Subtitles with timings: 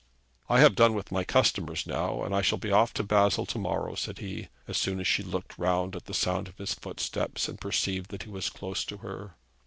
[0.49, 3.59] 'I have done with my customers now, and I shall be off to Basle to
[3.59, 6.73] morrow,' said he, as soon as she had looked round at the sound of his
[6.73, 9.35] footsteps and perceived that he was close to her.